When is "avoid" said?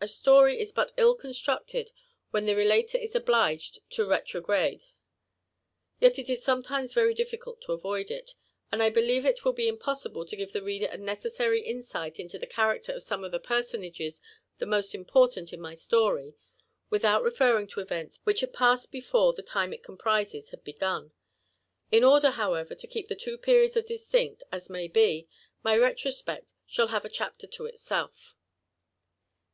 7.72-8.10